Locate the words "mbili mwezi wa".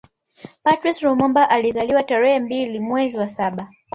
2.39-3.27